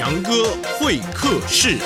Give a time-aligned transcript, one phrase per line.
[0.00, 0.32] 强哥
[0.78, 1.76] 会客室。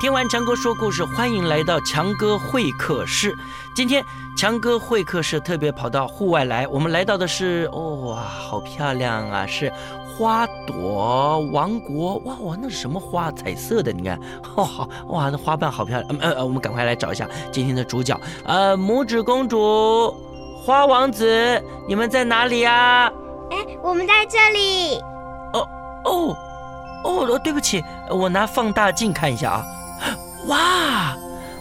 [0.00, 3.32] 听完强哥说故事，欢迎来到强哥会客室。
[3.72, 4.04] 今天
[4.36, 9.72] 强哥会客室特别跑到户外来，我们来到的是哦哇，好漂亮啊，是
[10.08, 13.30] 花朵王国哇哇，那是什么花？
[13.30, 14.18] 彩色的，你看，
[14.56, 16.18] 哦好哇，那花瓣好漂亮。
[16.18, 20.12] 呃呃，我们赶快来找一下今天的主角，呃，拇指公主、
[20.64, 23.10] 花王子，你们在哪里呀？
[23.50, 25.00] 哎，我们在这里。
[25.54, 25.66] 哦
[26.04, 26.36] 哦
[27.04, 29.64] 哦，对不起，我拿放大镜看一下啊。
[30.46, 31.16] 哇，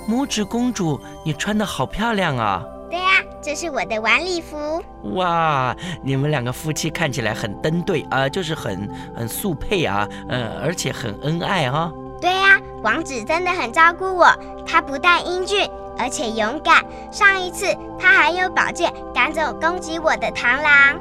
[0.09, 2.63] 拇指公主，你穿的好漂亮啊！
[2.89, 4.83] 对呀，这是我的晚礼服。
[5.13, 11.91] 哇，你们两个夫妻看起来很登对啊，就是很很速配啊，呃，而且很恩爱哈。
[12.19, 14.27] 对呀，王子真的很照顾我，
[14.65, 16.83] 他不但英俊，而且勇敢。
[17.11, 17.65] 上一次
[17.99, 20.99] 他还用宝剑赶走攻击我的螳螂。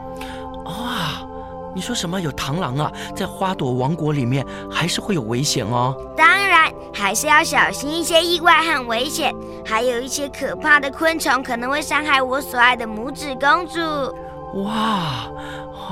[0.65, 1.27] 哇！
[1.75, 2.19] 你说什么？
[2.19, 2.91] 有螳螂啊？
[3.15, 5.95] 在花朵王国里面，还是会有危险哦。
[6.17, 13.79] 当然，还是要小心一些意外和危险，还有一些可怕的昆虫可能会伤害我所爱的拇指公主。
[14.63, 15.29] 哇，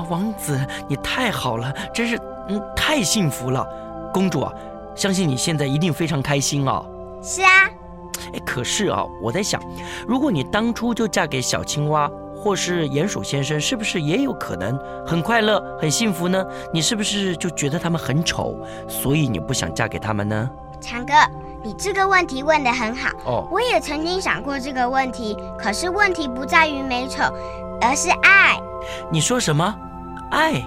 [0.09, 2.19] 王子，你太好了，真是
[2.49, 3.63] 嗯，太幸福了。
[4.11, 4.51] 公主啊，
[4.95, 6.83] 相信你现在一定非常开心哦。
[7.21, 7.69] 是啊。
[8.33, 9.61] 哎，可是啊，我在想，
[10.07, 12.09] 如果你当初就嫁给小青蛙。
[12.37, 16.45] 或是鼹鼠先生是不是也有可能很快乐、很幸福呢？
[16.71, 18.55] 你是不是就觉得他们很丑，
[18.87, 20.47] 所以你不想嫁给他们呢？
[20.79, 21.13] 强哥，
[21.63, 23.47] 你这个问题问得很好哦。
[23.49, 27.23] 我也曾经想过这个问题，可是问题不在于美丑，
[27.81, 28.59] 而是爱。
[29.09, 29.75] 你说什么？
[30.29, 30.61] 爱？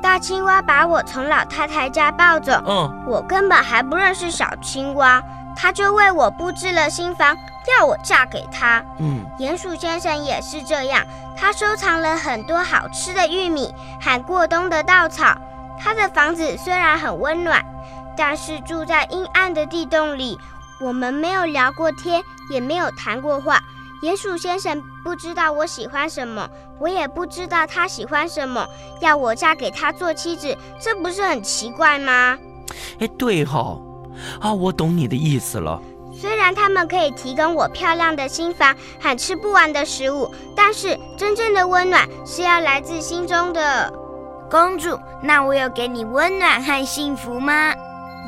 [0.00, 5.22] 大青蛙把我从老太太家抱走，嗯，我根本还不认识小青蛙。
[5.56, 7.36] 他就为我布置了新房，
[7.78, 8.84] 要我嫁给他。
[8.98, 11.04] 嗯，鼹鼠先生也是这样，
[11.36, 15.36] 他收藏了很多好吃的玉米和过冬的稻草。
[15.80, 17.64] 他的房子虽然很温暖，
[18.16, 20.38] 但是住在阴暗的地洞里。
[20.80, 23.60] 我们没有聊过天，也没有谈过话。
[24.00, 28.64] 鼹鼠先生不知道我喜欢什么，我也不知道他喜欢什么，
[29.00, 32.38] 要我嫁给他做妻子，这不是很奇怪吗？
[33.00, 33.76] 哎，对哈。
[34.40, 35.80] 啊，我懂你的意思了。
[36.20, 43.92] 虽然他们可以提供我漂亮的新房和吃不完的食物，但是真正的温暖是要来自心中的。
[44.50, 47.72] 公主，那我有给你温暖和幸福吗？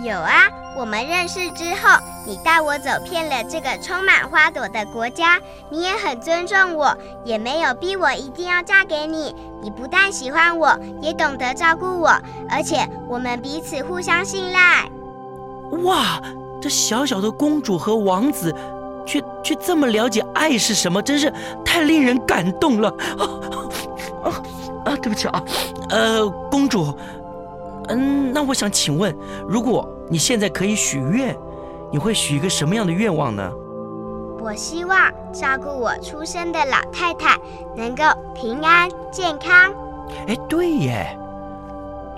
[0.04, 5.40] 有啊，我们认识之后，你带我走遍了这个充满花朵的国家，
[5.70, 9.34] 你也很尊重我，也没有逼我一定要嫁给你。
[9.62, 12.10] 你不但喜欢我，也懂得照顾我，
[12.48, 14.88] 而且我们彼此互相信赖。
[15.84, 16.20] 哇，
[16.60, 18.54] 这小小的公主和王子，
[19.06, 21.32] 却却这么了解爱是什么，真是
[21.64, 22.88] 太令人感动了
[23.18, 23.24] 啊
[24.24, 24.42] 啊
[24.84, 24.96] 啊！
[24.96, 25.42] 对不起啊，
[25.88, 26.92] 呃，公主，
[27.88, 29.14] 嗯，那我想请问，
[29.48, 31.36] 如果你现在可以许愿，
[31.90, 33.50] 你会许一个什么样的愿望呢？
[34.42, 34.98] 我希望
[35.32, 37.38] 照顾我出生的老太太
[37.76, 38.04] 能够
[38.34, 39.72] 平安健康。
[40.26, 41.16] 哎，对耶。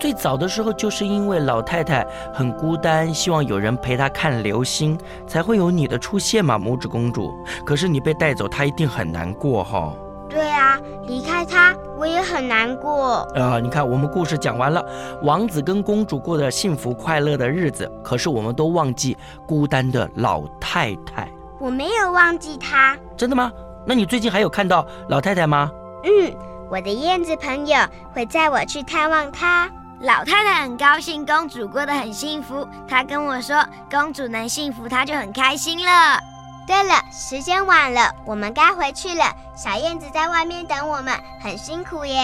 [0.02, 2.04] 最早的时候，就是因为老太太
[2.34, 4.98] 很孤单，希望有人陪她看流星，
[5.28, 7.32] 才会有你的出现嘛，拇指公主。
[7.64, 9.94] 可是你被带走，她一定很难过哈。
[10.28, 10.76] 对啊，
[11.06, 13.18] 离开她，我也很难过。
[13.36, 14.84] 啊，你看，我们故事讲完了，
[15.22, 21.30] 王子跟公主过着幸福快乐的日子，可是我们都忘记孤单的老太太。
[21.60, 22.98] 我没有忘记她。
[23.16, 23.52] 真的吗？
[23.86, 25.70] 那你最近还有看到老太太吗？
[26.02, 26.34] 嗯，
[26.68, 27.78] 我的燕子朋友
[28.12, 29.70] 会载我去探望她。
[30.02, 32.66] 老太太很高兴，公主过得很幸福。
[32.88, 36.20] 她跟我说，公主能幸福，她就很开心了。
[36.66, 39.24] 对了，时间晚了，我们该回去了。
[39.56, 42.20] 小燕子在外面等我们，很辛苦耶。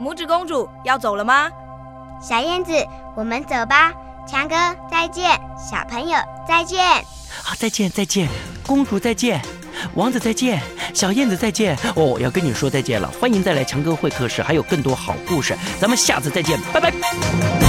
[0.00, 1.50] 拇指公主要走了吗？
[2.22, 2.72] 小燕子，
[3.16, 3.92] 我们走吧。
[4.24, 4.54] 强哥，
[4.88, 5.40] 再见。
[5.58, 6.80] 小朋友，再见。
[7.42, 8.28] 好，再见，再见。
[8.64, 9.40] 公主，再见。
[9.94, 10.62] 王子再见，
[10.94, 13.08] 小燕子再见哦，要跟你说再见了。
[13.20, 17.67] 欢迎再来强哥会客室，还有更多好故事，咱们下次再见，拜拜。